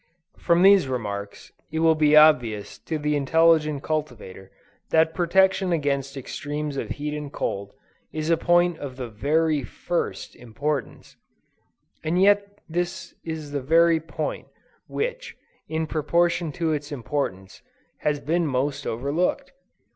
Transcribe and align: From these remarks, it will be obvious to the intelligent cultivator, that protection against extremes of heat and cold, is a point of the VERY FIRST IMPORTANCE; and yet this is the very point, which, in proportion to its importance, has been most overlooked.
From 0.39 0.63
these 0.63 0.87
remarks, 0.87 1.51
it 1.71 1.77
will 1.77 1.93
be 1.93 2.15
obvious 2.15 2.79
to 2.79 2.97
the 2.97 3.15
intelligent 3.15 3.83
cultivator, 3.83 4.49
that 4.89 5.13
protection 5.13 5.71
against 5.71 6.17
extremes 6.17 6.75
of 6.75 6.89
heat 6.89 7.15
and 7.15 7.31
cold, 7.31 7.73
is 8.11 8.31
a 8.31 8.35
point 8.35 8.79
of 8.79 8.95
the 8.97 9.07
VERY 9.07 9.61
FIRST 9.63 10.35
IMPORTANCE; 10.35 11.17
and 12.03 12.19
yet 12.19 12.47
this 12.67 13.13
is 13.23 13.51
the 13.51 13.61
very 13.61 13.99
point, 13.99 14.47
which, 14.87 15.37
in 15.69 15.85
proportion 15.85 16.51
to 16.53 16.73
its 16.73 16.91
importance, 16.91 17.61
has 17.99 18.19
been 18.19 18.47
most 18.47 18.87
overlooked. 18.87 19.51